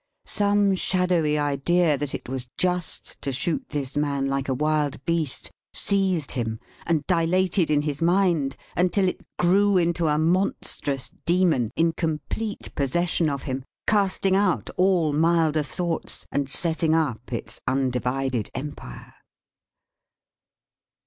Some 0.25 0.73
shadowy 0.73 1.37
idea 1.37 1.95
that 1.95 2.15
it 2.15 2.27
was 2.27 2.47
just 2.57 3.21
to 3.21 3.31
shoot 3.31 3.69
this 3.69 3.95
man 3.95 4.25
like 4.25 4.49
a 4.49 4.53
Wild 4.55 5.05
Beast, 5.05 5.51
seized 5.75 6.31
him; 6.31 6.59
and 6.87 7.05
dilated 7.05 7.69
in 7.69 7.83
his 7.83 8.01
mind 8.01 8.57
until 8.75 9.07
it 9.07 9.21
grew 9.37 9.77
into 9.77 10.07
a 10.07 10.17
monstrous 10.17 11.11
demon 11.27 11.69
in 11.75 11.91
complete 11.93 12.73
possession 12.73 13.29
of 13.29 13.43
him, 13.43 13.63
casting 13.85 14.35
out 14.35 14.71
all 14.75 15.13
milder 15.13 15.61
thoughts 15.61 16.25
and 16.31 16.49
setting 16.49 16.95
up 16.95 17.31
its 17.31 17.61
undivided 17.67 18.49
empire. 18.55 19.13